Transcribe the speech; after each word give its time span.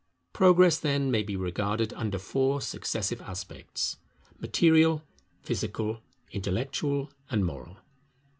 Progress, 0.33 0.79
then, 0.79 1.11
may 1.11 1.21
be 1.21 1.35
regarded 1.35 1.93
under 1.93 2.17
four 2.17 2.59
successive 2.59 3.21
aspects: 3.21 3.97
Material, 4.39 5.03
Physical, 5.43 6.01
Intellectual, 6.33 7.11
and 7.29 7.45
Moral. 7.45 7.77